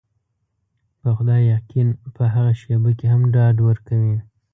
په 0.99 1.09
خدای 1.17 1.41
يقين 1.55 1.87
په 2.15 2.23
هغه 2.33 2.51
شېبه 2.59 2.91
کې 2.99 3.07
هم 3.13 3.21
ډاډ 3.33 3.55
ورکوي. 3.67 4.17